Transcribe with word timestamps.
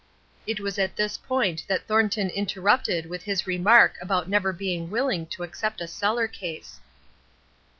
It 0.47 0.59
was 0.59 0.79
at 0.79 0.95
this 0.95 1.15
point 1.19 1.63
that 1.67 1.85
Thornton 1.85 2.31
interrupted 2.31 3.05
with 3.05 3.21
his 3.21 3.45
remark 3.45 3.99
about 4.01 4.27
never 4.27 4.51
being 4.51 4.89
willing 4.89 5.27
to 5.27 5.43
accept 5.43 5.79
a 5.79 5.85
cellar 5.87 6.27
case. 6.27 6.79